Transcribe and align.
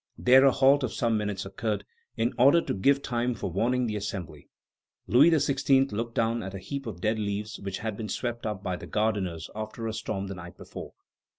There 0.17 0.45
a 0.45 0.51
halt 0.51 0.81
of 0.83 0.91
some 0.95 1.15
minutes 1.15 1.45
occurred, 1.45 1.85
in 2.17 2.33
order 2.39 2.59
to 2.59 2.73
give 2.73 3.03
time 3.03 3.35
for 3.35 3.51
warning 3.51 3.85
the 3.85 3.95
Assembly. 3.97 4.49
Louis 5.05 5.29
XVI. 5.29 5.91
looked 5.91 6.15
down 6.15 6.41
at 6.41 6.55
a 6.55 6.57
heap 6.57 6.87
of 6.87 7.01
dead 7.01 7.19
leaves 7.19 7.59
which 7.59 7.77
had 7.77 7.97
been 7.97 8.09
swept 8.09 8.47
up 8.47 8.63
by 8.63 8.77
the 8.77 8.87
gardeners 8.87 9.47
after 9.53 9.85
a 9.85 9.93
storm 9.93 10.25
the 10.25 10.33
night 10.33 10.57
before. 10.57 10.93